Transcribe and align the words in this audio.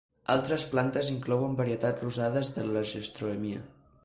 Altres 0.35 0.63
plantes 0.71 1.11
inclouen 1.15 1.59
varietats 1.61 2.05
rosades 2.09 2.51
de 2.57 2.65
Lagerstroemia. 2.71 3.63